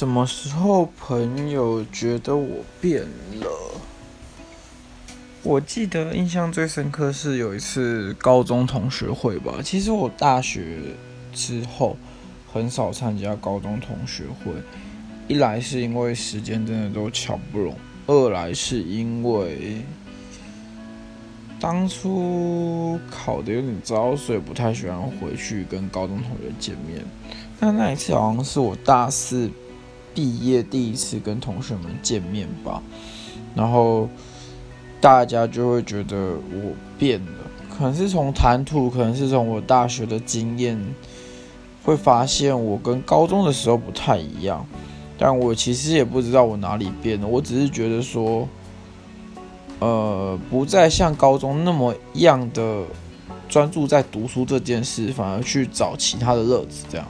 [0.00, 3.50] 什么时候朋友觉得我变了？
[5.42, 9.56] 我记得印象最深刻是有一次高中同学会吧。
[9.62, 10.78] 其实我大学
[11.34, 11.98] 之后
[12.50, 14.52] 很少参加高中同学会，
[15.28, 17.76] 一来是因为时间真的都巧不拢，
[18.06, 19.82] 二来是因为
[21.60, 27.04] 当初考的有点糟，所以不太喜欢回去跟高中同学见面。
[27.58, 29.50] 那那一次好像是我大四
[30.14, 32.82] 毕业第一次跟同学们见面吧，
[33.54, 34.08] 然后。
[35.02, 37.32] 大家就会觉得我变了，
[37.74, 40.78] 可能是从谈吐，可能是从我大学的经验，
[41.82, 44.66] 会发现我跟高中的时候不太一样。
[45.16, 48.46] 但我其实也不知道我哪里变了，我只是觉得说，
[49.78, 52.82] 呃，不再像高中那么样的
[53.48, 57.06] 专注在读书这件事，反而去找其他的乐子，这样。